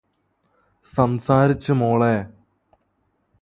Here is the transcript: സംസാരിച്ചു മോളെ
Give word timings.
സംസാരിച്ചു 0.93 1.73
മോളെ 1.73 2.15